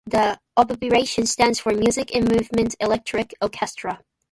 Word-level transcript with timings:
The 0.07 0.39
abbreviation 0.57 1.27
stands 1.27 1.59
for 1.59 1.73
"Music 1.73 2.09
In 2.09 2.25
Movement 2.25 2.75
Electronic 2.79 3.35
Orchestra". 3.39 4.01